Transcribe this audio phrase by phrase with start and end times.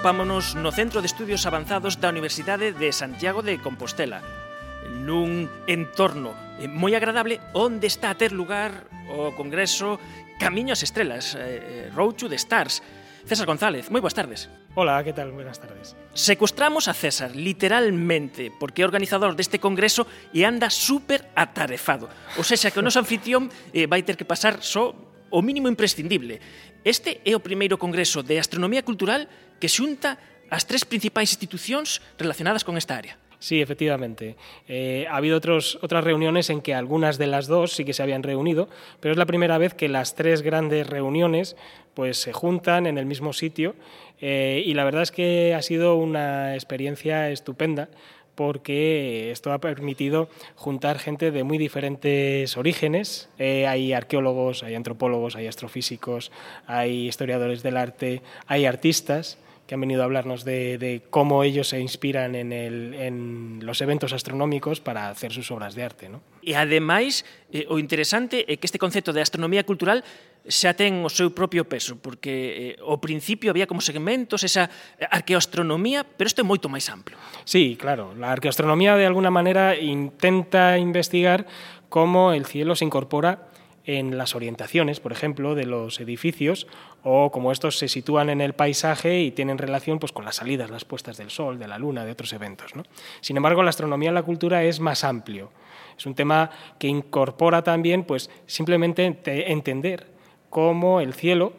[0.00, 4.24] atopámonos no Centro de Estudios Avanzados da Universidade de Santiago de Compostela,
[5.04, 10.00] nun entorno eh, moi agradable onde está a ter lugar o Congreso
[10.40, 12.80] Camiño ás Estrelas, eh, eh, Road to the Stars.
[13.28, 14.48] César González, moi boas tardes.
[14.72, 15.36] Hola, que tal?
[15.36, 15.92] Buenas tardes.
[16.16, 22.08] Secustramos a César, literalmente, porque é organizador deste congreso e anda super atarefado.
[22.40, 24.96] O sexa, que o noso anfitrión eh, vai ter que pasar só
[25.28, 26.40] o mínimo imprescindible.
[26.80, 29.28] Este é o primeiro congreso de astronomía cultural
[29.60, 30.18] que xunta
[30.50, 33.14] as tres principais institucións relacionadas con esta área.
[33.40, 34.36] Sí, efectivamente.
[34.68, 38.02] Eh, ha habido otros, otras reuniones en que algunas de las dos sí que se
[38.02, 38.68] habían reunido,
[39.00, 41.56] pero es la primera vez que las tres grandes reuniones
[41.94, 43.74] pues, se juntan en el mismo sitio
[44.20, 47.88] eh, y la verdad es que ha sido una experiencia estupenda
[48.34, 53.28] porque esto ha permitido juntar gente de muy diferentes orígenes.
[53.38, 56.30] Eh, hay arqueólogos, hay antropólogos, hay astrofísicos,
[56.66, 59.38] hay historiadores del arte, hay artistas
[59.70, 63.80] que han venido a hablarnos de, de cómo ellos se inspiran en, el, en los
[63.80, 66.08] eventos astronómicos para hacer sus obras de arte.
[66.08, 66.22] ¿no?
[66.42, 67.22] E ademais,
[67.54, 70.02] eh, o interesante é que este concepto de astronomía cultural
[70.42, 74.66] xa ten o seu propio peso, porque eh, ao principio había como segmentos, esa
[74.98, 77.14] arqueoastronomía, pero isto é moito máis amplo.
[77.46, 78.10] Sí, claro.
[78.18, 81.46] La arqueoastronomía de alguna manera intenta investigar
[81.86, 83.49] cómo el cielo se incorpora
[83.84, 86.66] en las orientaciones, por ejemplo, de los edificios
[87.02, 90.70] o como estos se sitúan en el paisaje y tienen relación pues, con las salidas,
[90.70, 92.72] las puestas del sol, de la luna, de otros eventos.
[93.20, 95.50] Sin embargo, la astronomía en la cultura es más amplio.
[95.96, 99.18] Es un tema que incorpora también pues, simplemente
[99.50, 100.06] entender
[100.50, 101.52] cómo el cielo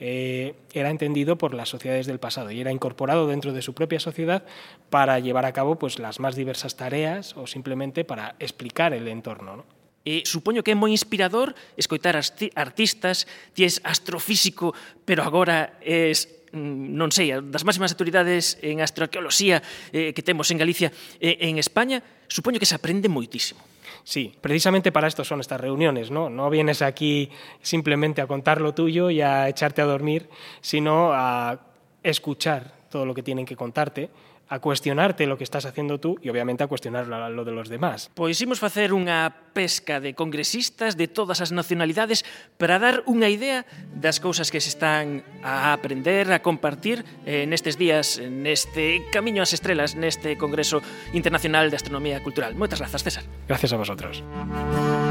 [0.00, 3.98] eh, era entendido por las sociedades del pasado y era incorporado dentro de su propia
[3.98, 4.44] sociedad
[4.90, 9.56] para llevar a cabo pues, las más diversas tareas o simplemente para explicar el entorno.
[9.56, 9.77] ¿no?
[10.08, 14.72] E supoño que é moi inspirador escoitar artistas, ti és astrofísico,
[15.04, 19.60] pero agora és mm, non sei, das máximas autoridades en astroarqueoloxía
[19.92, 20.88] eh, que temos en Galicia
[21.20, 23.60] eh, en España, supoño que se aprende moitísimo.
[24.00, 26.32] Sí, precisamente para esto son estas reuniones, ¿no?
[26.32, 27.28] No vienes aquí
[27.60, 30.32] simplemente a contar lo tuyo y a echarte a dormir,
[30.64, 31.60] sino a
[32.00, 34.08] escuchar todo lo que tienen que contarte,
[34.48, 38.10] a cuestionarte lo que estás haciendo tú e obviamente a cuestionar lo de los demás.
[38.16, 42.24] Pois imos facer unha pesca de congresistas de todas as nacionalidades
[42.56, 47.76] para dar unha idea das cousas que se están a aprender, a compartir eh, nestes
[47.76, 50.80] días, neste Camiño ás Estrelas, neste Congreso
[51.12, 52.56] Internacional de Astronomía Cultural.
[52.56, 53.24] Moitas grazas, César.
[53.46, 54.24] Gracias a vosotros.
[54.24, 55.07] Música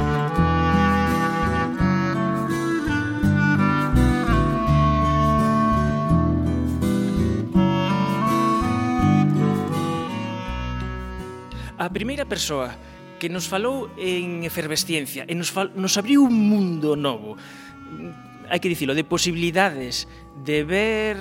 [11.88, 12.76] a primeira persoa
[13.16, 18.60] que nos falou en efervesciencia e nos, fal, nos abriu un mundo novo mm, hai
[18.60, 20.12] que dicilo, de posibilidades
[20.44, 21.16] de ver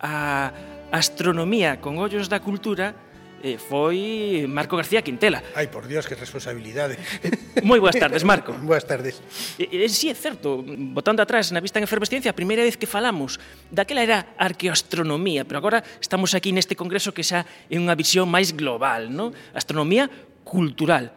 [0.00, 0.48] a
[0.88, 2.96] astronomía con ollos da cultura
[3.42, 5.42] eh, foi Marco García Quintela.
[5.54, 6.98] Ai, por Dios, que responsabilidade.
[7.68, 8.54] Moi boas tardes, Marco.
[8.64, 9.20] boas tardes.
[9.58, 12.86] E, e, sí, é certo, botando atrás na vista en efervesciencia, a primeira vez que
[12.86, 18.30] falamos daquela era arqueoastronomía, pero agora estamos aquí neste congreso que xa é unha visión
[18.30, 19.34] máis global, non?
[19.54, 20.06] Astronomía
[20.46, 21.12] cultural.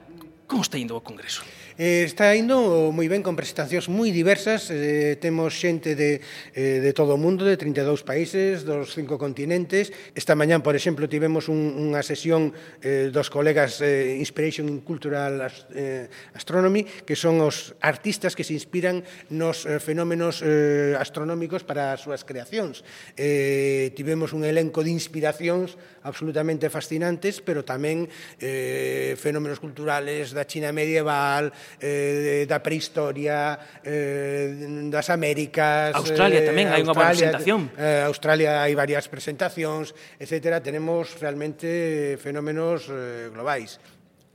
[0.49, 1.47] Como está indo o congreso?
[1.81, 6.21] eh, está indo moi ben con presentacións moi diversas, eh, temos xente de,
[6.53, 9.89] eh, de todo o mundo, de 32 países, dos cinco continentes.
[10.13, 12.53] Esta mañán, por exemplo, tivemos un, unha sesión
[12.85, 15.41] eh, dos colegas eh, Inspiration in Cultural
[15.73, 16.05] eh,
[16.37, 19.01] Astronomy, que son os artistas que se inspiran
[19.33, 22.85] nos eh, fenómenos eh, astronómicos para as súas creacións.
[23.17, 28.05] Eh, tivemos un elenco de inspiracións absolutamente fascinantes, pero tamén
[28.37, 35.95] eh, fenómenos culturales da China medieval, eh, da prehistoria, eh, das Américas...
[35.95, 37.69] Australia eh, tamén, eh, hai unha boa presentación.
[37.77, 40.59] Eh, Australia hai varias presentacións, etc.
[40.59, 43.79] Tenemos realmente fenómenos eh, globais.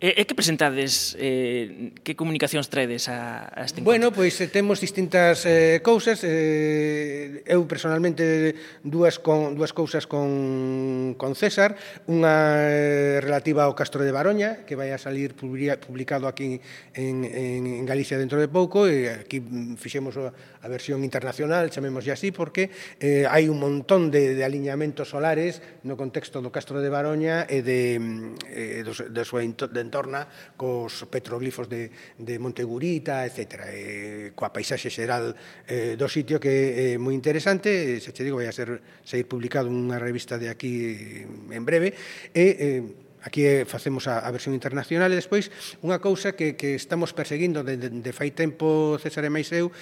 [0.06, 3.90] E, e que presentades, eh, que comunicacións traedes a, a este encontro?
[3.90, 6.22] Bueno, pois eh, temos distintas eh, cousas.
[6.22, 8.54] Eh, eu personalmente
[8.86, 11.74] dúas, con, dúas cousas con, con César.
[12.06, 16.62] Unha eh, relativa ao Castro de Baroña, que vai a salir publicado aquí
[16.94, 18.86] en, en, en Galicia dentro de pouco.
[18.86, 22.70] E aquí mm, fixemos a, a versión internacional, chamemos así, porque
[23.02, 27.58] eh, hai un montón de, de alineamentos solares no contexto do Castro de Baroña e
[27.66, 30.28] de, mm, eh, do, de do, de, entorna
[30.60, 31.88] cos petroglifos de,
[32.20, 33.64] de Montegurita, etc.
[33.64, 33.80] E,
[34.28, 35.32] eh, coa paisaxe xeral
[35.64, 39.24] eh, do sitio que é moi interesante, eh, se che digo, vai a ser, sair
[39.24, 41.88] publicado unha revista de aquí mm, en breve,
[42.36, 42.82] e eh,
[43.24, 45.48] aquí facemos a, a versión internacional e despois
[45.80, 49.72] unha cousa que, que estamos perseguindo de, de, de fai tempo César e Maiseu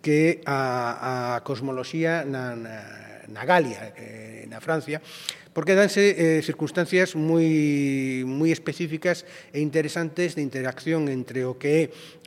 [0.00, 5.00] que a, a cosmoloxía na, na na Galia, eh, na Francia,
[5.54, 9.22] porque danse eh, circunstancias moi, moi específicas
[9.54, 11.84] e interesantes de interacción entre o que é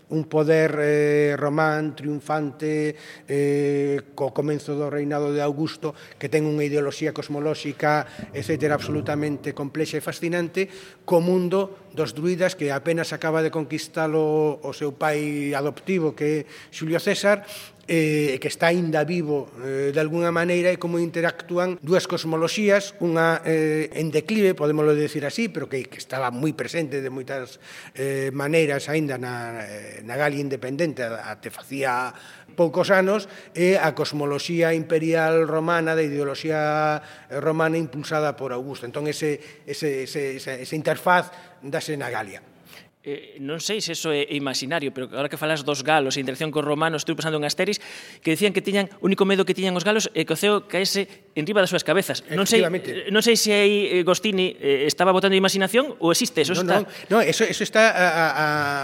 [0.09, 2.95] un poder eh, román triunfante
[3.27, 8.71] eh, co comenzo do reinado de Augusto que ten unha ideoloxía cosmolóxica etc.
[8.71, 10.71] absolutamente complexa e fascinante
[11.03, 16.71] co mundo dos druidas que apenas acaba de conquistalo o seu pai adoptivo que é
[16.71, 17.43] Xulio César
[17.87, 23.39] eh, que está aínda vivo eh, de alguna maneira e como interactúan dúas cosmoloxías, unha
[23.47, 27.63] eh, en declive, podemoslo decir así, pero que, que estaba moi presente de moitas
[27.95, 32.11] eh, maneiras aínda na, eh, na Galia independente até facía
[32.57, 36.99] poucos anos, e a cosmoloxía imperial romana, da ideoloxía
[37.39, 38.89] romana impulsada por Augusto.
[38.89, 41.29] Entón, ese, ese, ese, esa, esa interfaz
[41.61, 42.56] dase na Galia
[43.07, 46.51] eh, non sei se eso é imaginario, pero agora que falas dos galos e interacción
[46.51, 47.79] cos romanos, estou pensando en Asteris,
[48.19, 50.67] que decían que tiñan, o único medo que tiñan os galos é que o ceo
[50.67, 51.07] caese
[51.37, 52.25] enriba das súas cabezas.
[52.33, 56.41] Non sei eh, non sei se aí eh, Gostini eh, estaba botando imaginación ou existe,
[56.41, 56.81] eso no, está.
[56.81, 58.37] No, no, eso eso está a, a,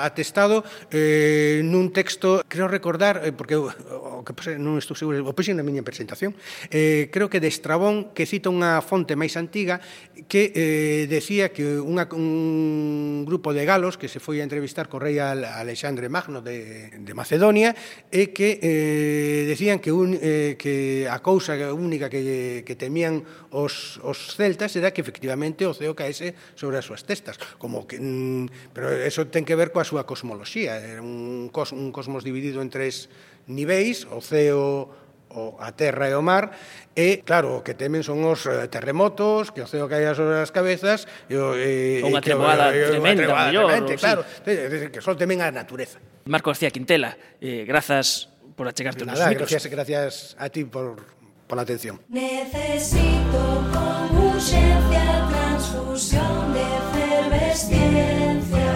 [0.06, 0.62] atestado
[0.94, 5.34] eh nun texto, creo recordar, eh, porque o, o que pasa, non estou seguro, o
[5.34, 6.38] puse na miña presentación.
[6.70, 9.82] Eh creo que de Estrabón que cita unha fonte máis antiga
[10.30, 15.02] que eh decía que unha un grupo de galos que se foi a entrevistar co
[15.02, 17.74] rei Alexandre Magno de de Macedonia
[18.14, 22.22] e que eh decían que un eh, que a cousa única que
[22.66, 23.24] que, temían
[23.54, 28.02] os, os celtas era que efectivamente o ceo caese sobre as súas testas como que,
[28.02, 32.62] mm, pero eso ten que ver coa súa cosmoloxía era un, cos, un cosmos dividido
[32.62, 33.08] en tres
[33.48, 35.04] niveis o ceo
[35.34, 36.54] o a terra e o mar
[36.94, 40.54] e claro, o que temen son os eh, terremotos, que o ceo caía sobre as
[40.54, 44.94] cabezas e e, unha treboada tremenda, unha treboada tremenda, claro, sí.
[44.94, 45.98] que só temen a natureza.
[46.30, 49.50] Marco García Quintela, eh, grazas por achegarte nos micros.
[49.50, 51.02] Gracias, gracias a ti por
[51.48, 52.00] pola atención.
[52.10, 58.74] Necesito con urgencia transfusión de efervesciencia.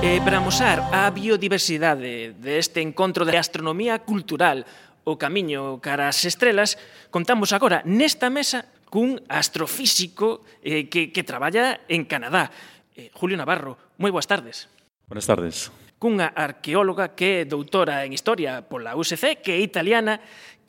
[0.00, 4.64] E eh, para amosar a biodiversidade deste encontro de astronomía cultural
[5.04, 6.80] o camiño cara as estrelas,
[7.12, 12.48] contamos agora nesta mesa cun astrofísico eh, que, que traballa en Canadá.
[12.96, 14.72] Eh, Julio Navarro, moi boas tardes.
[15.06, 15.68] Buenas tardes
[16.00, 20.16] cunha arqueóloga que é doutora en Historia pola USC, que é italiana,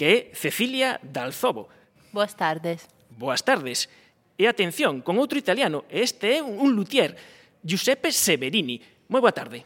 [0.01, 1.69] que é Cecilia Dalzobo.
[2.09, 2.89] Boas tardes.
[3.13, 3.85] Boas tardes.
[4.33, 7.13] E atención, con outro italiano, este é un luthier,
[7.61, 8.81] Giuseppe Severini.
[9.05, 9.61] Moi boa tarde.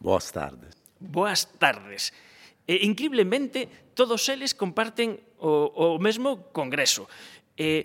[0.00, 0.72] Boas tardes.
[0.96, 2.16] Boas tardes.
[2.64, 7.04] E, increíblemente, todos eles comparten o, o mesmo congreso.
[7.52, 7.84] E,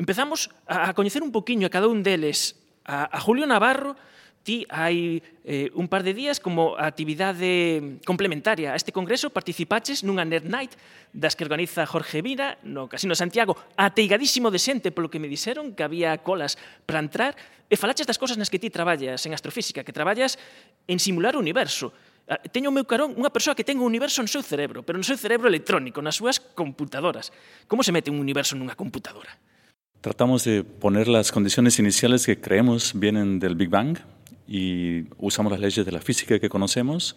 [0.00, 2.56] empezamos a, a coñecer un poquinho a cada un deles,
[2.88, 4.00] a, a Julio Navarro,
[4.42, 10.26] Ti hai eh, un par de días como actividade complementaria a este congreso participaches nunha
[10.26, 10.74] Nerd Night
[11.14, 15.78] das que organiza Jorge Vira no Casino Santiago ateigadísimo de xente polo que me dixeron
[15.78, 16.58] que había colas
[16.90, 17.38] para entrar
[17.70, 20.34] e falaches das cosas nas que ti traballas en astrofísica que traballas
[20.90, 21.94] en simular o universo
[22.26, 24.98] ah, teño o meu carón unha persoa que ten o universo no seu cerebro, pero
[24.98, 27.30] no seu cerebro electrónico, nas súas computadoras.
[27.70, 29.38] Como se mete un universo nunha computadora?
[30.02, 34.02] Tratamos de poner las condiciones iniciales que creemos vienen del Big Bang,
[34.46, 37.16] y usamos las leyes de la física que conocemos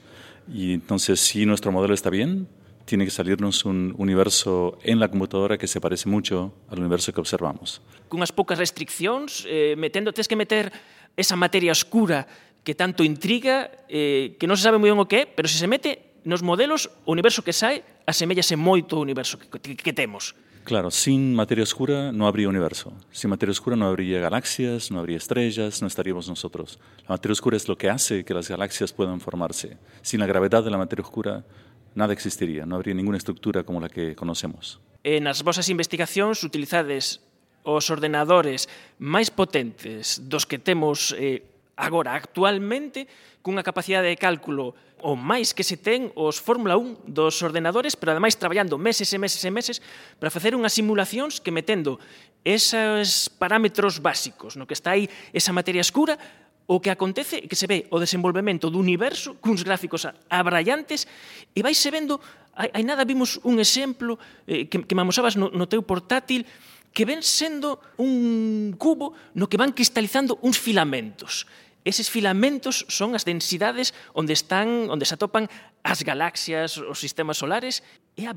[0.51, 2.47] y entonces si nuestro modelo está bien,
[2.85, 7.19] tiene que salirnos un universo en la computadora que se parece mucho al universo que
[7.19, 7.81] observamos.
[8.07, 10.69] Cunhas poucas restriccións, eh, metendo, tens que meter
[11.17, 12.29] esa materia oscura
[12.63, 15.57] que tanto intriga, eh, que non se sabe moi ben o que é, pero se
[15.57, 19.93] se mete nos modelos, o universo que sai asemellase moito ao universo que, que, que
[19.93, 20.37] temos.
[20.65, 22.91] Claro, sin materia oscura no habría universo.
[23.11, 26.79] Sin materia oscura no habría galaxias, no habría estrellas, no estaríamos nosotros.
[27.03, 29.77] La materia oscura es lo que hace que las galaxias puedan formarse.
[30.01, 31.45] Sin la gravedad de la materia oscura,
[31.93, 34.81] nada existiría, no habría ninguna estructura como la que conocemos.
[35.03, 37.21] En nas vosas investigacións utilizades
[37.61, 38.65] os ordenadores
[38.97, 41.45] máis potentes dos que temos eh,
[41.77, 43.05] agora actualmente
[43.45, 48.15] cunha capacidade de cálculo o máis que se ten os Fórmula 1 dos ordenadores, pero
[48.15, 49.77] ademais traballando meses e meses e meses
[50.19, 51.99] para facer unhas simulacións que metendo
[52.45, 56.17] esos parámetros básicos, no que está aí esa materia escura,
[56.65, 61.05] o que acontece é que se ve o desenvolvemento do universo cuns gráficos abrallantes
[61.53, 62.17] e vais se vendo,
[62.57, 64.17] hai, hai nada vimos un exemplo
[64.49, 66.45] eh, que, que me amosabas no, no teu portátil
[66.89, 71.45] que ven sendo un cubo no que van cristalizando uns filamentos.
[71.85, 75.47] Eses filamentos son as densidades onde están onde se atopan
[75.85, 77.85] as galaxias, os sistemas solares,
[78.17, 78.27] é.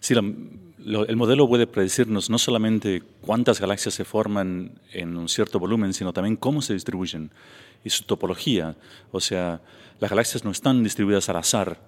[0.00, 5.92] Sí, el modelo puede predecirnos no solamente cuántas galaxias se forman en un cierto volumen,
[5.92, 7.30] sino también cómo se distribuyen
[7.84, 8.76] y su topología.
[9.12, 9.60] O sea,
[9.98, 11.80] las galaxias no están distribuidas al azar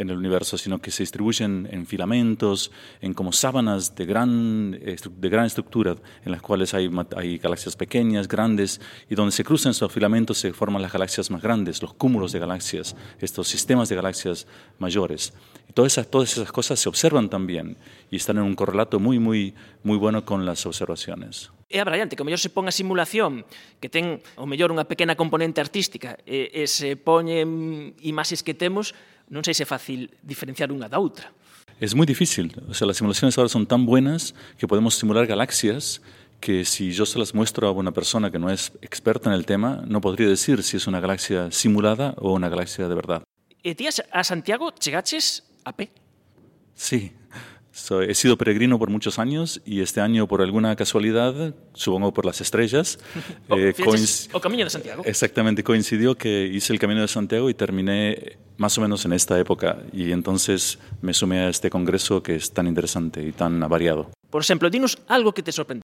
[0.00, 5.28] en el universo, sino que se distribuyen en filamentos, en como sábanas de gran, de
[5.28, 8.80] gran estructura, en las cuales hay, hay galaxias pequeñas, grandes,
[9.10, 12.38] y donde se cruzan esos filamentos se forman las galaxias más grandes, los cúmulos de
[12.38, 14.46] galaxias, estos sistemas de galaxias
[14.78, 15.34] mayores.
[15.68, 17.76] Y todas esas, todas esas cosas se observan también
[18.10, 19.54] y están en un correlato muy, muy,
[19.84, 21.50] muy bueno con las observaciones.
[21.70, 23.46] É abrallante que o mellor se pon a simulación
[23.78, 28.90] que ten o mellor unha pequena componente artística e, e se poñen imaxes que temos,
[29.30, 31.30] non sei se é fácil diferenciar unha da outra.
[31.80, 32.52] Es muy difícil.
[32.68, 36.02] O sea, las simulaciones ahora son tan buenas que podemos simular galaxias
[36.40, 39.46] que si yo se las muestro a una persona que no es experta en el
[39.46, 43.22] tema, no podría decir si es una galaxia simulada o una galaxia de verdad.
[43.62, 45.92] E ti a a Santiago chegaches a pé.
[46.74, 47.12] Sí.
[47.80, 52.26] So, he sido peregrino por muchos años y este año, por alguna casualidad, supongo por
[52.26, 52.98] las estrellas,
[53.48, 55.02] O, eh, fixeches coinc- o Camiño de Santiago.
[55.06, 59.38] Exactamente, coincidió que hice el Camino de Santiago y terminé más o menos en esta
[59.38, 64.10] época y entonces me sumé a este congreso que es tan interesante y tan variado.
[64.28, 65.82] Por exemplo, dinos algo que te sorprende.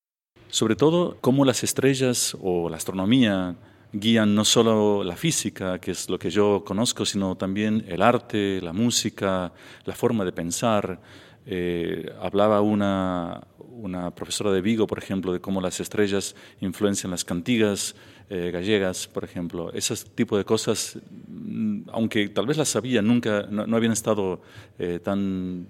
[0.49, 3.57] Sobre todo, cómo las estrellas o la astronomía
[3.93, 8.61] guían no solo la física, que es lo que yo conozco, sino también el arte,
[8.61, 9.53] la música,
[9.87, 11.01] la forma de pensar.
[11.47, 17.25] Eh, hablaba una, una profesora de Vigo, por ejemplo, de cómo las estrellas influencian las
[17.25, 17.95] cantigas
[18.29, 19.73] eh, gallegas, por ejemplo.
[19.73, 20.99] Ese tipo de cosas,
[21.29, 24.41] mm, aunque tal vez las sabía, nunca, no, no habían estado
[24.79, 25.69] eh, tan,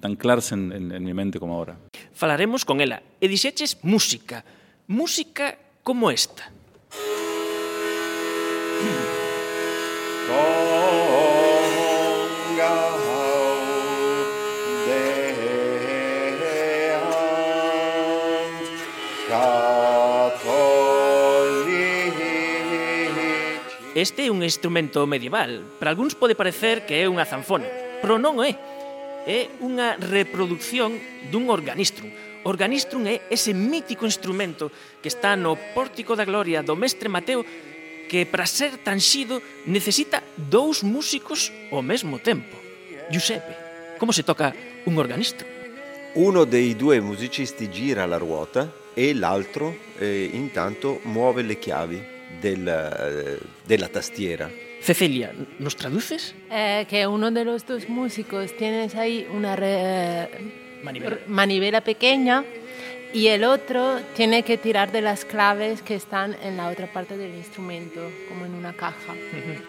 [0.00, 1.76] tan claras en, en- mi mente como ahora.
[2.12, 3.00] Falaremos con ela.
[3.20, 3.28] E
[3.82, 4.44] música.
[4.88, 6.50] Música como esta.
[24.04, 25.64] este é un instrumento medieval.
[25.80, 27.64] Para algúns pode parecer que é unha zanfona,
[28.04, 28.52] pero non é.
[29.24, 31.00] É unha reproducción
[31.32, 32.12] dun organistrum.
[32.44, 34.68] Organistrum é ese mítico instrumento
[35.00, 37.48] que está no pórtico da gloria do mestre Mateo
[38.04, 42.52] que para ser tanxido necesita dous músicos ao mesmo tempo.
[43.08, 43.56] Giuseppe,
[43.96, 44.52] como se toca
[44.84, 45.48] un organistrum?
[46.20, 52.66] Uno dei due musicisti gira la ruota e l'altro eh, intanto muove le chiavi del,
[52.68, 54.50] eh, della tastiera.
[54.82, 56.34] Cecilia, nos traduces?
[56.50, 60.28] Eh, que uno de los dos músicos tienes ahí una re-
[61.26, 61.80] Manivela.
[61.80, 62.44] pequeña
[63.14, 67.16] y el otro tiene que tirar de las claves que están en la otra parte
[67.16, 69.14] del instrumento, como en una caja.
[69.32, 69.62] Grazie.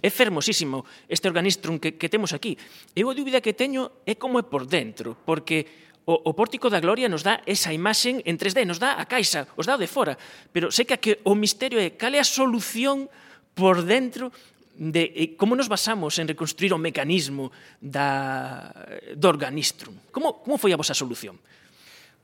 [0.09, 2.57] é fermosísimo este organistrum que, que temos aquí.
[2.97, 6.81] Eu a dúbida que teño é como é por dentro, porque o, o pórtico da
[6.81, 10.17] gloria nos dá esa imaxen en 3D, nos dá a caixa, os dá de fora,
[10.50, 13.12] pero sei que, que o misterio é cal é a solución
[13.53, 14.33] por dentro
[14.79, 18.73] de como nos basamos en reconstruir o mecanismo da,
[19.12, 19.93] do organistrum.
[20.09, 21.37] Como, como foi a vosa solución?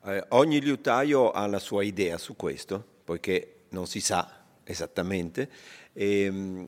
[0.07, 5.51] Eh, ogni liutaio ha la sua idea su questo, poiché non si sa esattamente,
[5.97, 6.67] Eh,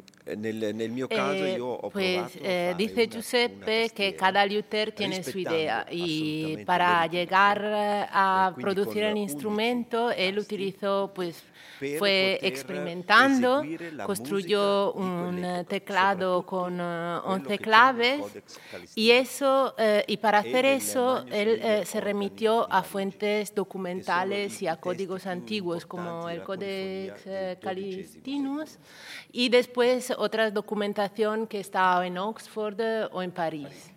[1.93, 8.55] pues, eh, dice Giuseppe que cada luthier tiene su idea y para llegar eh, a
[8.57, 11.43] producir el instrumento él utilizó pues
[11.99, 13.63] fue experimentando,
[14.07, 18.23] construyó un teclado con 11 claves
[18.95, 19.75] y eso
[20.07, 26.31] y para hacer eso él se remitió a fuentes documentales y a códigos antiguos como
[26.31, 27.23] el Codex
[27.61, 28.79] Calistinus
[29.33, 33.93] y después otra documentación que está en Oxford eh, ou en París.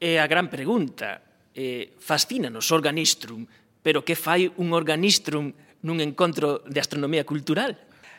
[0.00, 1.22] É a gran pregunta.
[1.56, 3.46] Eh, fascínanos organistrum,
[3.80, 7.76] pero que fai un organistrum nun encontro de astronomía cultural?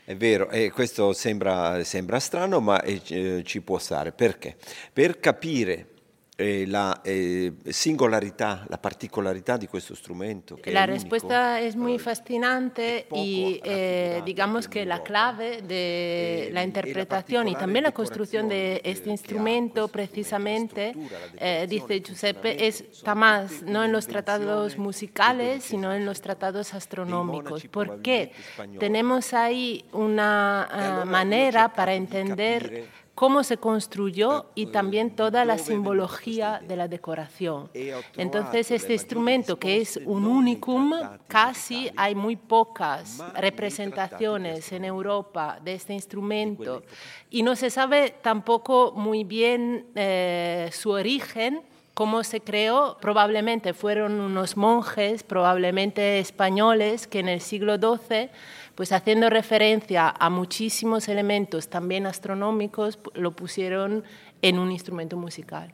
[0.07, 4.13] È vero, e questo sembra, sembra strano, ma eh, ci eh, può stare.
[4.13, 4.55] Perché?
[4.93, 5.96] Per capire
[6.39, 10.59] Eh, la eh, singolarità, la particolarità di questo strumento.
[10.61, 16.61] Che la risposta è molto affascinante e eh, eh digamos que la clave de la
[16.61, 20.93] interpretación y también la construcción de este instrumento precisamente,
[21.39, 27.65] eh, dice Giuseppe, está más no en los tratados musicales, sino en los tratados astronómicos.
[27.65, 28.31] ¿Por qué?
[28.77, 36.61] Tenemos ahí una ah, manera para entender cómo se construyó y también toda la simbología
[36.67, 37.67] de la decoración.
[38.15, 40.93] Entonces, este instrumento que es un unicum,
[41.27, 46.83] casi hay muy pocas representaciones en Europa de este instrumento.
[47.31, 51.63] Y no se sabe tampoco muy bien eh, su origen
[51.95, 58.29] cómo se creó, probablemente fueron unos monjes, probablemente españoles, que en el siglo XII
[58.77, 64.03] pues haciendo referencia a muchísimos elementos también astronómicos, lo pusieron
[64.43, 65.73] en un instrumento musical.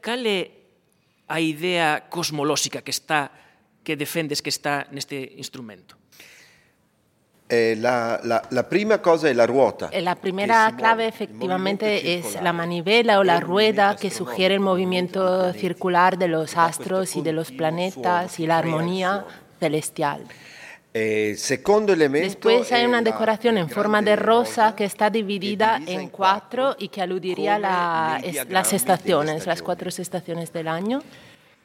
[0.00, 0.48] Cal é
[1.28, 3.28] a idea cosmolóxica que está
[3.84, 6.00] que defendes que está neste instrumento?
[7.46, 9.90] Eh, la, la, la, prima cosa è la ruota.
[9.92, 15.52] Eh, la primera clave efectivamente es la manivela o la rueda que sugiere el movimiento
[15.52, 19.26] circular de los astros y de los planetas y la armonía
[19.60, 20.24] celestial.
[20.96, 26.08] Eh, segundo elemento Después hay una decoración en forma de rosa que está dividida en
[26.08, 31.02] cuatro y que aludiría a la, las estaciones, las cuatro estaciones del año.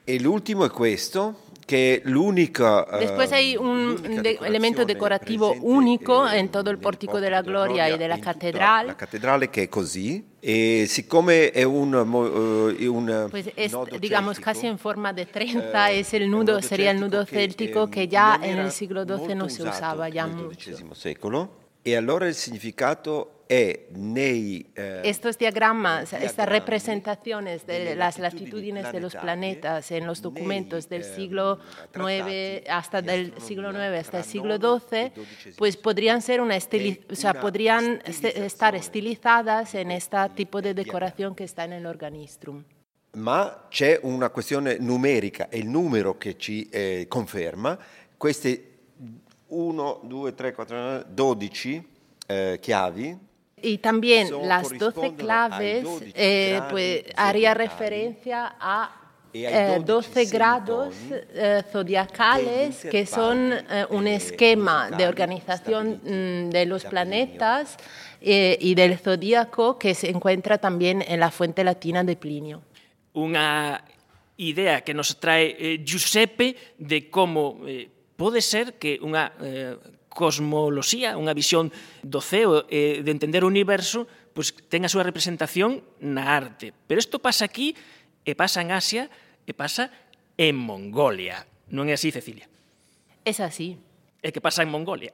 [0.09, 1.35] El último es questo,
[1.67, 2.83] que l'unica...
[2.99, 7.95] Después hay un de, elemento decorativo único en todo el pórtico de la Gloria y
[7.99, 8.87] de la catedral.
[8.87, 14.65] La catedral que es così, e siccome è un, uh, un pues es, digamos, casi
[14.65, 18.39] en forma de trenza, eh, es el nudo, sería el nudo céltico que, que ya
[18.41, 20.71] en el siglo XII no se usaba ya mucho.
[20.95, 21.51] secolo.
[21.83, 28.99] E allora il significato è nei, eh, Estos diagramas, estas representaciones de las latitudines de
[28.99, 31.57] los planetas en los documentos del eh, siglo
[31.95, 35.11] IX hasta del siglo IX hasta el siglo XII,
[35.57, 41.33] pues podrían ser una estili o sea, podrían estar estilizadas en este tipo de decoración
[41.33, 42.63] che sta nell'organistrum.
[43.13, 47.75] Ma c'è una questione numerica, è il numero che ci eh, conferma.
[48.15, 48.63] Queste
[49.47, 51.87] 1, 2, 3, 4, 12
[52.27, 53.27] eh, chiavi
[53.61, 58.99] Y también las 12 claves eh, pues, haría referencia a
[59.33, 66.83] eh, 12 grados eh, zodiacales que son eh, un esquema de organización mm, de los
[66.85, 67.77] planetas
[68.21, 72.61] eh, y del zodíaco que se encuentra también en la fuente latina de Plinio.
[73.13, 73.83] Una
[74.37, 79.75] idea que nos trae eh, Giuseppe de cómo eh, pode ser que unha eh,
[80.09, 81.69] cosmoloxía, unha visión
[82.03, 86.73] do ceo e de entender o universo, pois ten a súa representación na arte.
[86.89, 87.77] Pero isto pasa aquí
[88.25, 89.07] e pasa en Asia
[89.45, 89.93] e pasa
[90.35, 91.45] en Mongolia.
[91.69, 92.49] Non é así, Cecilia?
[93.23, 93.77] Es así.
[94.19, 95.13] É que pasa en Mongolia?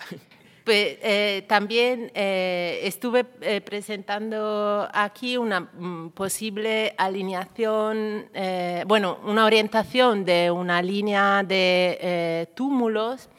[0.65, 9.45] Pues, eh, también eh, estuve eh, presentando aquí una mm, posible alineación, eh, bueno, una
[9.45, 13.29] orientación de una línea de eh, túmulos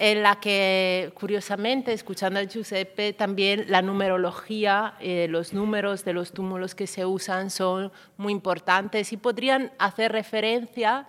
[0.00, 6.32] en la que, curiosamente, escuchando a Giuseppe, también la numerología, eh, los números de los
[6.32, 11.06] túmulos que se usan son muy importantes y podrían hacer referencia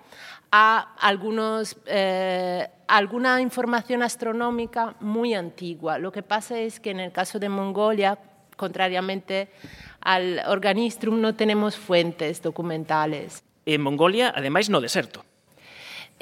[0.51, 5.97] a algunos, eh, alguna información astronómica muy antigua.
[5.97, 8.19] Lo que pasa es que en el caso de Mongolia,
[8.57, 9.47] contrariamente
[10.01, 13.41] al Organistrum, no tenemos fuentes documentales.
[13.65, 15.23] En Mongolia, además, no deserto.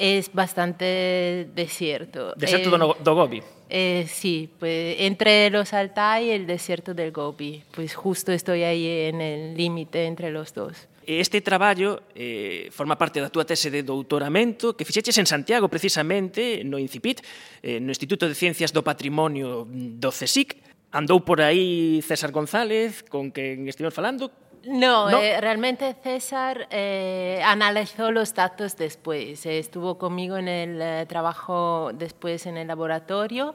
[0.00, 2.32] Es bastante desierto.
[2.34, 3.42] ¿Desierto eh, de Gobi?
[3.68, 7.62] Eh, sí, pues entre los Altai y el desierto del Gobi.
[7.70, 10.88] Pues justo estoy ahí en el límite entre los dos.
[11.06, 16.64] Este traballo eh, forma parte da túa tese de doutoramento que fixeches en Santiago precisamente
[16.64, 17.20] no Incipit,
[17.60, 20.56] eh, no Instituto de Ciencias do Patrimonio do CSIC.
[20.96, 24.32] Andou por aí César González, con quen estivemos falando,
[24.66, 25.18] No, ¿No?
[25.18, 29.46] Eh, realmente César eh, analizó los datos después.
[29.46, 33.54] Eh, estuvo conmigo en el eh, trabajo después en el laboratorio.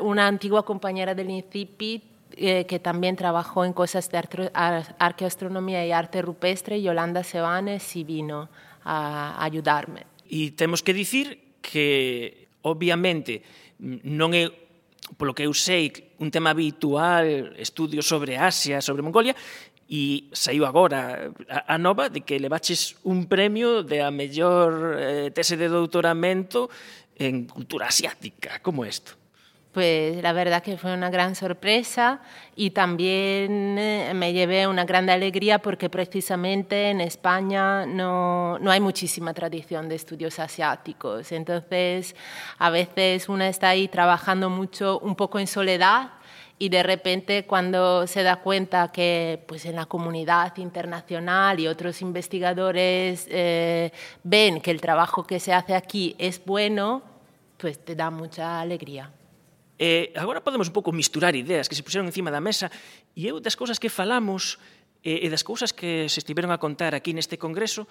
[0.00, 4.18] Una antigua compañera del INCIPIT eh, que también trabajó en cosas de
[4.98, 8.48] arqueoastronomía y arte rupestre, Yolanda Sebanes, y vino
[8.82, 10.04] a ayudarme.
[10.28, 13.42] Y tenemos que decir que, obviamente,
[13.78, 14.50] non é
[15.14, 19.36] polo que eu sei, un tema habitual, estudios sobre Asia, sobre Mongolia,
[19.88, 25.30] e saiu agora a, a nova de que levaches un premio de a mellor eh,
[25.30, 26.70] tese de doutoramento
[27.16, 28.58] en cultura asiática.
[28.60, 29.12] Como isto?
[29.74, 32.20] Pues la verdad que fue una gran sorpresa
[32.54, 38.78] y también eh, me llevé una gran alegría porque precisamente en España no, no hay
[38.78, 41.32] muchísima tradición de estudios asiáticos.
[41.32, 42.14] Entonces,
[42.58, 46.12] a veces una está ahí trabajando mucho, un poco en soledad
[46.64, 52.00] y de repente cuando se da cuenta que pues en la comunidad internacional y otros
[52.00, 57.02] investigadores eh, ven que el trabajo que se hace aquí es bueno,
[57.58, 59.12] pues te da mucha alegría.
[59.78, 62.72] Eh, agora podemos un pouco misturar ideas que se puseron encima da mesa
[63.12, 64.56] e eu das cousas que falamos
[65.04, 67.84] eh, e das cousas que se estiveron a contar aquí neste congreso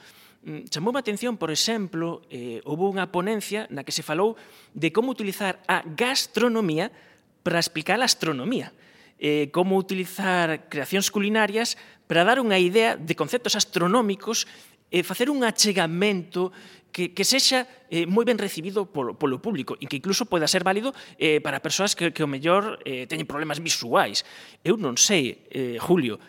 [0.49, 4.33] mm, chamou a atención, por exemplo, eh, houve unha ponencia na que se falou
[4.73, 6.89] de como utilizar a gastronomía
[7.43, 8.71] para explicar a astronomía,
[9.19, 11.75] eh, como utilizar creacións culinarias
[12.07, 14.47] para dar unha idea de conceptos astronómicos
[14.89, 16.51] e eh, facer un achegamento
[16.93, 20.61] que, que sexa eh, moi ben recibido polo, polo público e que incluso poda ser
[20.61, 24.21] válido eh, para persoas que, que o mellor eh, teñen problemas visuais.
[24.61, 26.21] Eu non sei, eh, Julio,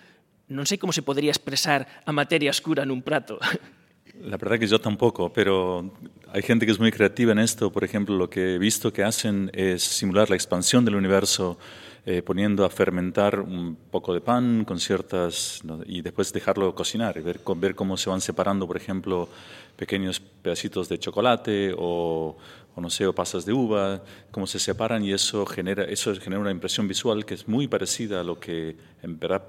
[0.48, 3.37] non sei como se podería expresar a materia escura nun prato.
[4.20, 5.92] La verdad que yo tampoco, pero
[6.33, 7.70] hay gente que es muy creativa en esto.
[7.70, 11.59] Por ejemplo, lo que he visto que hacen es simular la expansión del universo
[12.07, 15.81] eh, poniendo a fermentar un poco de pan con ciertas ¿no?
[15.87, 19.27] y después dejarlo cocinar y ver, ver cómo se van separando, por ejemplo,
[19.74, 22.37] pequeños pedacitos de chocolate o,
[22.77, 26.50] no sé, o pasas de uva, cómo se separan y eso genera, eso genera una
[26.50, 29.42] impresión visual que es muy parecida a lo que en verdad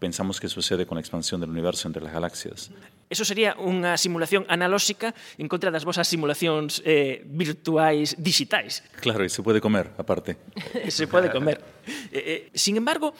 [0.00, 2.72] pensamos que sucede con la expansión del universo entre las galaxias.
[3.14, 8.82] Eso sería unha simulación analóxica en contra das vosas simulacións eh, virtuais digitais.
[8.98, 10.34] Claro, e se pode comer, aparte.
[10.90, 11.62] se pode comer.
[12.10, 13.14] Eh, eh, sin embargo,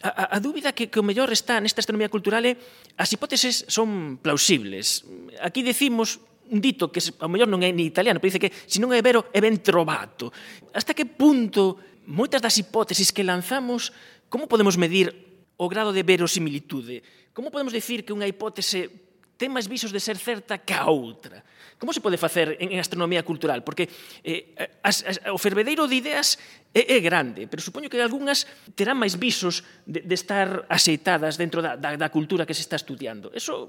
[0.00, 2.56] A, a, a dúbida que, que o mellor está nesta astronomía cultural é
[2.96, 5.04] as hipóteses son plausibles.
[5.44, 8.80] Aquí decimos un dito que ao mellor non é ni italiano, pero dice que se
[8.80, 10.32] non é vero é ben trovato.
[10.72, 11.76] Hasta que punto
[12.08, 13.92] moitas das hipótesis que lanzamos,
[14.32, 15.12] como podemos medir
[15.60, 17.04] o grado de verosimilitude?
[17.36, 19.09] Como podemos decir que unha hipótese
[19.40, 21.40] ten máis visos de ser certa que a outra.
[21.78, 23.64] Como se pode facer en, astronomía cultural?
[23.64, 23.88] Porque
[24.24, 28.46] eh, as, as, o fervedeiro de ideas é, é grande, pero supoño que algunhas
[28.78, 32.78] terán máis visos de, de estar aceitadas dentro da, da, da cultura que se está
[32.78, 33.34] estudiando.
[33.34, 33.66] Eso,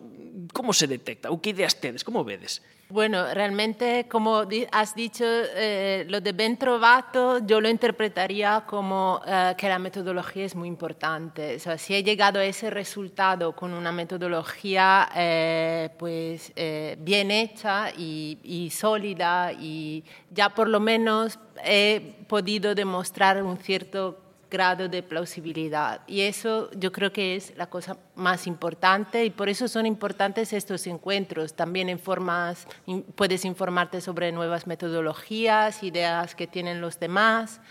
[0.54, 1.34] como se detecta?
[1.34, 2.06] Ou que ideas tedes?
[2.06, 2.62] Como vedes?
[2.92, 9.56] Bueno, realmente, como has dicho, eh, lo de Ben Trovato yo lo interpretaría como eh,
[9.58, 11.56] que la metodología es muy importante.
[11.56, 17.32] O sea, si he llegado a ese resultado con una metodología eh, pues, eh, bien
[17.32, 24.18] hecha y, y sólida y ya por lo menos he podido demostrar un cierto
[24.52, 26.02] grado de plausibilidad.
[26.06, 30.54] Y eso yo creo que es la cosa más importante y por eso son importantes
[30.54, 31.54] estos encuentros.
[31.54, 32.68] También informas,
[33.16, 37.62] puedes informarte sobre nuevas metodologías, ideas que tienen los demás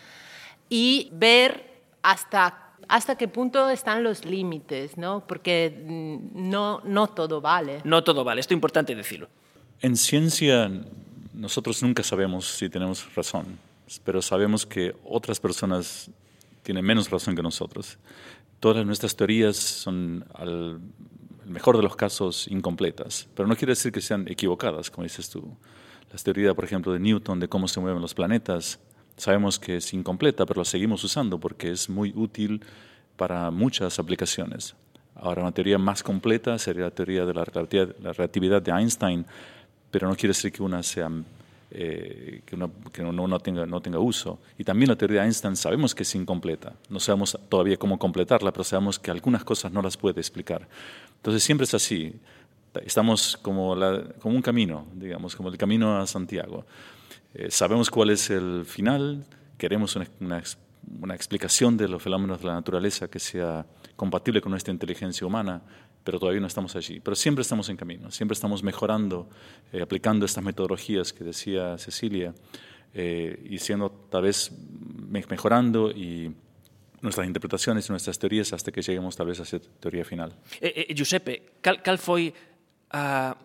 [0.69, 5.25] y ver hasta hasta qué punto están los límites, ¿no?
[5.27, 7.83] Porque no, no todo vale.
[7.85, 9.29] No todo vale, esto es importante decirlo.
[9.83, 10.71] En ciencia
[11.33, 13.59] nosotros nunca sabemos si tenemos razón,
[14.05, 16.11] pero sabemos que otras personas
[16.63, 17.97] tiene menos razón que nosotros.
[18.61, 20.81] Todas nuestras teorías son, al
[21.47, 25.57] mejor de los casos, incompletas, pero no quiere decir que sean equivocadas, como dices tú.
[26.13, 28.79] La teoría, por ejemplo, de Newton de cómo se mueven los planetas,
[29.17, 32.63] sabemos que es incompleta, pero la seguimos usando porque es muy útil
[33.17, 34.75] para muchas aplicaciones.
[35.15, 37.45] Ahora, una teoría más completa sería la teoría de la
[38.13, 39.27] relatividad de Einstein,
[39.91, 41.11] pero no quiere decir que una sea
[41.73, 44.41] eh, que, no, que no, tenga, no tenga uso.
[44.59, 46.73] Y también la teoría de Einstein sabemos que es incompleta.
[46.89, 50.67] No sabemos todavía cómo completarla, pero sabemos que algunas cosas no las puede explicar.
[51.17, 52.13] Entonces siempre es así.
[52.85, 56.67] Estamos como, la, como un camino, digamos, como el camino a Santiago.
[57.35, 59.25] Eh, sabemos cuál es el final,
[59.57, 60.43] queremos una, una,
[61.01, 65.63] una explicación de los fenómenos de la naturaleza que sea compatible con nuestra inteligencia humana,
[66.05, 67.01] pero todavía no estamos allí.
[67.01, 69.29] Pero siempre estamos en camino, siempre estamos mejorando,
[69.73, 72.35] eh, aplicando estas metodologías que decía Cecilia,
[72.93, 74.51] eh, y siendo tal vez
[75.09, 76.35] mejorando y
[77.01, 80.35] nuestras interpretaciones y nuestras teorías hasta que lleguemos tal vez a esa teoría final.
[80.61, 82.35] Eh, eh, Giuseppe, cal, cal foi
[82.91, 83.39] a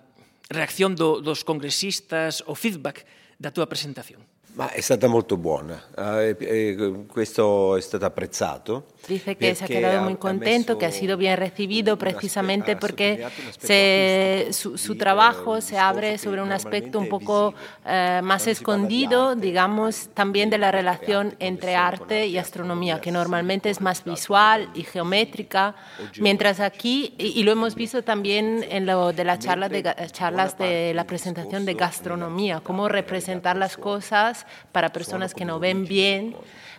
[0.49, 3.05] reacción do, dos congresistas o feedback
[3.37, 4.25] da tua presentación?
[4.55, 8.85] Ma è stata molto buona, eh, eh, questo è stato apprezzato.
[9.05, 13.27] Dice que se ha quedado muy contento, que ha sido bien recibido precisamente porque
[13.59, 17.53] se, su, su, trabajo se abre sobre un aspecto un poco
[17.85, 23.81] eh, más escondido, digamos, también de la relación entre arte y astronomía, que normalmente es
[23.81, 25.75] más visual y geométrica,
[26.19, 30.57] mientras aquí, y, y lo hemos visto también en lo de las charlas de, charlas
[30.57, 36.35] de la presentación de gastronomía, cómo representar las cosas para personas que no ven bien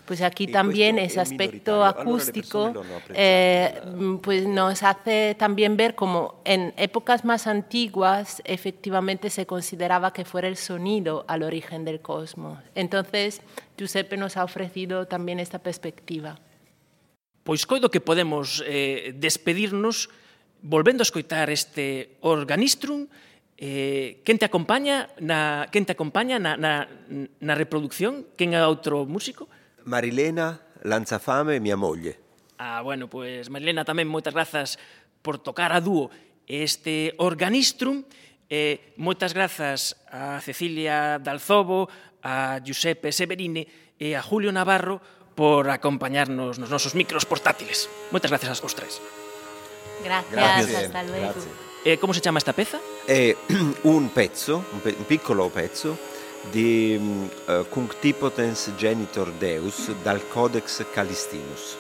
[0.07, 2.73] pues aquí también ese aspecto acústico
[3.13, 3.81] eh,
[4.23, 10.49] pues nos hace también ver como en épocas más antiguas efectivamente se consideraba que fuera
[10.49, 12.59] el sonido al origen del cosmos.
[12.75, 13.43] Entonces,
[13.77, 16.39] Giuseppe nos ha ofrecido también esta perspectiva.
[17.43, 20.09] Pois coido que podemos eh, despedirnos
[20.63, 23.09] volvendo a escoitar este Organistrum
[23.57, 26.85] Eh, quen te acompaña na quen te acompaña na, na,
[27.40, 28.29] na reproducción?
[28.37, 29.49] Quen é outro músico?
[29.88, 32.21] Marilena Lanzafame, mia moglie.
[32.61, 34.77] Ah, bueno, pois pues, Marilena tamén moitas grazas
[35.25, 36.12] por tocar a dúo
[36.45, 38.05] este organistrum.
[38.53, 41.88] Eh, moitas grazas a Cecilia Dalzobo,
[42.23, 43.66] a Giuseppe Severine
[43.97, 45.01] e a Julio Navarro
[45.33, 47.88] por acompañarnos nos nosos micros portátiles.
[48.12, 49.01] Moitas grazas aos tres.
[50.05, 50.85] Gracias, gracias.
[50.85, 51.33] hasta luego.
[51.33, 51.66] Gracias.
[51.87, 52.81] E come si chiama questa pezza?
[53.05, 53.37] È
[53.83, 55.96] un pezzo, un, pe- un piccolo pezzo,
[56.51, 61.77] di mm, eh, uh, Cunctipotens Genitor Deus dal Codex Calistinus.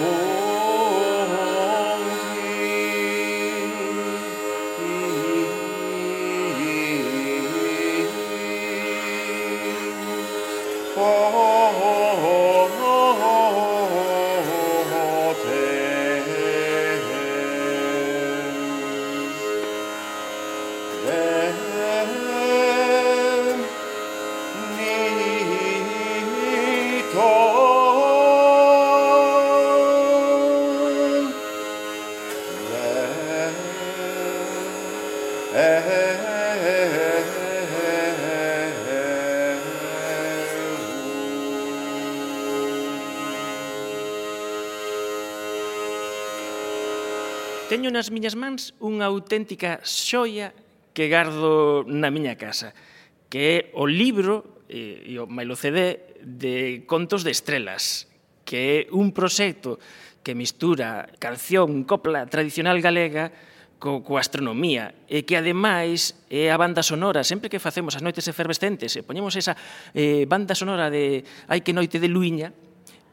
[0.00, 0.41] Oh.
[47.72, 50.52] Teño nas miñas mans unha auténtica xoia
[50.92, 52.76] que gardo na miña casa,
[53.32, 58.12] que é o libro e, e o mailo CD de Contos de Estrelas,
[58.44, 59.80] que é un proxecto
[60.20, 63.32] que mistura canción, copla tradicional galega
[63.80, 67.24] co, co astronomía e que ademais é a banda sonora.
[67.24, 69.56] Sempre que facemos as noites efervescentes e poñemos esa
[69.96, 72.52] eh, banda sonora de Ai que noite de Luiña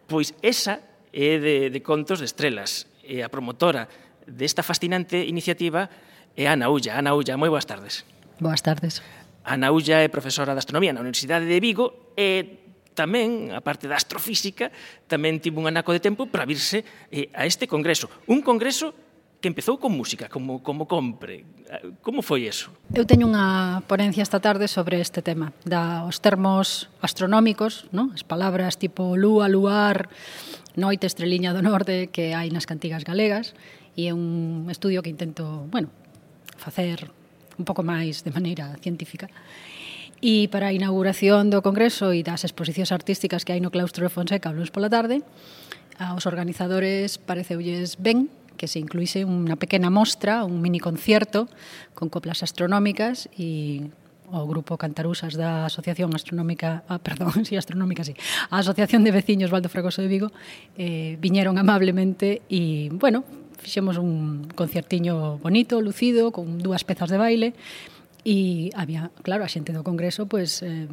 [0.04, 0.84] pois esa
[1.16, 2.92] é de, de Contos de Estrelas.
[3.08, 3.88] E a promotora
[4.30, 5.90] desta fascinante iniciativa
[6.38, 6.96] é Ana Ulla.
[6.96, 8.06] Ana Ulla, moi boas tardes.
[8.40, 9.02] Boas tardes.
[9.44, 12.62] Ana Ulla é profesora de astronomía na Universidade de Vigo e
[12.94, 14.72] tamén, a parte da astrofísica,
[15.08, 18.12] tamén tivo un anaco de tempo para virse eh, a este congreso.
[18.28, 18.92] Un congreso
[19.40, 21.48] que empezou con música, como, como compre.
[22.04, 22.76] Como foi eso?
[22.92, 28.12] Eu teño unha ponencia esta tarde sobre este tema, da os termos astronómicos, no?
[28.12, 30.12] as palabras tipo lúa, luar,
[30.76, 33.56] noite, estreliña do norte que hai nas cantigas galegas,
[34.00, 35.92] e é un estudio que intento, bueno,
[36.56, 37.12] facer
[37.60, 39.28] un pouco máis de maneira científica.
[40.24, 44.14] E para a inauguración do Congreso e das exposicións artísticas que hai no claustro de
[44.16, 45.20] Fonseca o lunes pola tarde,
[46.00, 51.52] aos organizadores pareceulles ben que se incluíse unha pequena mostra, un mini concierto
[51.92, 53.92] con coplas astronómicas e
[54.30, 58.14] o grupo Cantarusas da Asociación Astronómica, ah, perdón, si sí, astronómica sí,
[58.52, 60.32] a Asociación de Veciños Valdo Fragoso de Vigo,
[60.78, 63.24] eh, viñeron amablemente e, bueno,
[63.60, 67.54] fixemos un concertiño bonito, lucido, con dúas pezas de baile,
[68.24, 70.88] e había, claro, a xente do Congreso, pois, pues, eh,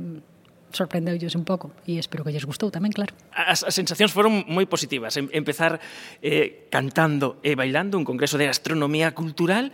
[0.76, 3.14] sorprendeulles un pouco e espero que lles gustou tamén, claro.
[3.32, 5.16] As, as sensacións foron moi positivas.
[5.16, 5.80] Empezar
[6.20, 9.72] eh, cantando e bailando un congreso de gastronomía cultural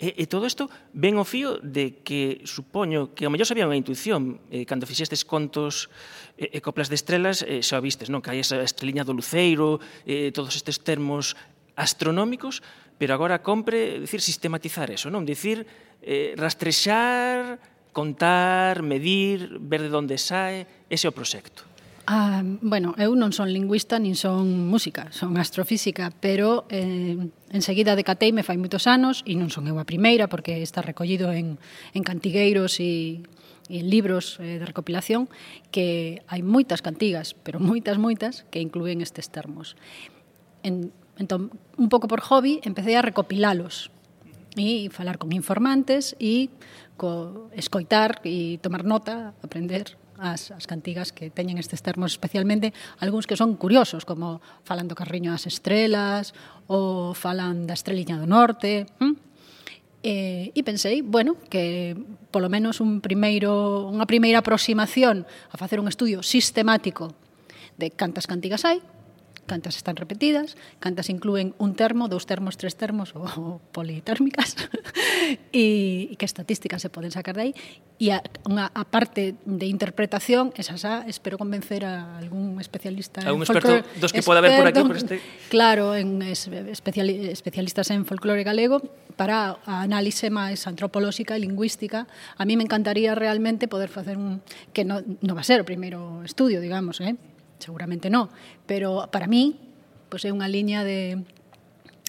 [0.00, 3.78] e, e todo isto ben o fío de que supoño que o mellor sabía unha
[3.78, 5.92] intuición eh, cando fixestes contos
[6.40, 8.24] e, e coplas de estrelas eh, xa vistes, non?
[8.24, 11.36] Que hai esa estreliña do luceiro eh, todos estes termos
[11.80, 12.60] astronómicos,
[13.00, 15.24] pero agora compre decir sistematizar eso, non?
[15.24, 15.64] Dicir
[16.04, 17.56] eh, rastrexar,
[17.96, 21.64] contar, medir, ver de onde sae, ese é o proxecto.
[22.10, 27.14] Ah, bueno, eu non son lingüista nin son música, son astrofísica, pero eh,
[27.54, 31.30] enseguida decatei me fai moitos anos e non son eu a primeira porque está recollido
[31.30, 31.56] en,
[31.94, 33.22] en cantigueiros e,
[33.70, 35.30] e en libros eh, de recopilación
[35.70, 39.78] que hai moitas cantigas, pero moitas, moitas, que incluen estes termos.
[40.66, 43.90] En, Entón, un pouco por hobby, empecé a recopilalos
[44.58, 46.50] e falar con informantes e
[46.98, 53.24] co escoitar e tomar nota, aprender as, as cantigas que teñen estes termos especialmente, algúns
[53.24, 56.36] que son curiosos, como falan do carriño das estrelas,
[56.68, 59.16] ou falan da estreliña do norte, hm?
[60.00, 61.92] E, e pensei, bueno, que
[62.32, 67.12] polo menos un primeiro, unha primeira aproximación a facer un estudio sistemático
[67.76, 68.80] de cantas cantigas hai,
[69.50, 74.54] cantas están repetidas, cantas incluen un termo, dous termos, tres termos ou politérmicas
[75.50, 77.52] e, e que estatísticas se poden sacar de aí
[77.98, 83.34] e a, unha a parte de interpretación esa xa espero convencer a algún especialista a
[83.34, 85.18] un experto folclore, dos que pode haber por aquí por este
[85.50, 88.80] claro, en es, especial, especialistas en folclore galego
[89.18, 92.06] para a análise máis antropolóxica e lingüística
[92.38, 94.40] a mí me encantaría realmente poder facer un
[94.72, 97.18] que non no va a ser o primeiro estudio, digamos, eh?
[97.60, 98.28] seguramente no,
[98.66, 99.60] pero para mí
[100.08, 101.22] pues é unha liña de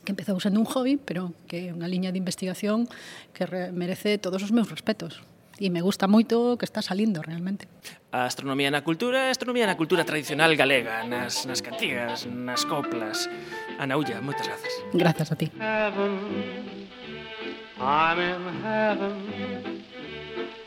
[0.01, 2.89] que empezou sendo un hobby, pero que é unha liña de investigación
[3.37, 5.21] que merece todos os meus respetos
[5.61, 7.69] e me gusta moito que está salindo realmente.
[8.09, 13.29] A astronomía na cultura, a astronomía na cultura tradicional galega, nas, nas cantigas, nas coplas.
[13.77, 14.73] Ana Ulla, moitas grazas.
[14.89, 15.53] Grazas a ti.
[15.61, 16.17] Heaven,
[17.77, 19.70] I'm in heaven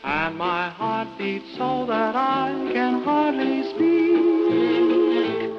[0.05, 4.85] and my heart beats so that I can hardly speak.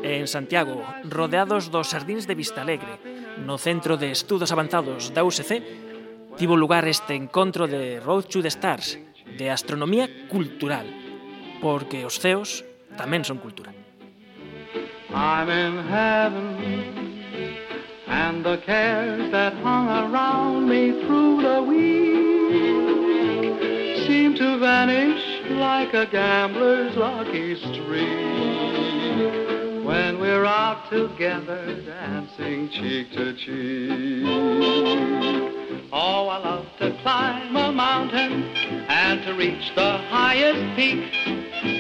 [0.04, 2.98] En Santiago, rodeados dos sardins de Vistalegre,
[3.44, 5.62] no Centro de Estudos Avanzados da USC,
[6.37, 8.98] tivo lugar este encontro de Road to the Stars,
[9.37, 10.87] de astronomía cultural,
[11.61, 13.74] porque os ceos tamén son cultura.
[15.11, 16.54] I'm in heaven
[18.06, 22.15] and the cares that hung around me through the week
[24.37, 28.07] to vanish like a gambler's lucky streak
[29.83, 34.27] when we're out together dancing cheek to cheek.
[35.90, 38.42] Oh, I love to climb a mountain
[38.88, 41.11] and to reach the highest peak.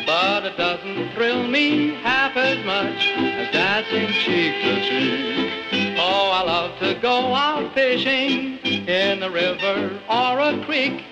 [0.06, 5.96] But it doesn't thrill me half as much as dancing cheek to cheek.
[5.98, 11.04] Oh, I love to go out fishing in the river or a creek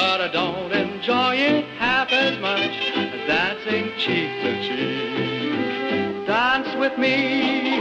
[0.00, 6.26] but I don't enjoy it half as much as dancing cheek to cheek.
[6.26, 7.78] Dance with me,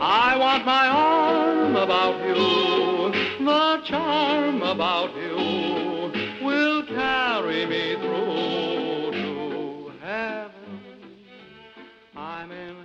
[0.00, 6.10] I want my arm about you, the charm about you
[6.44, 10.80] will carry me through to heaven.
[12.16, 12.81] I'm in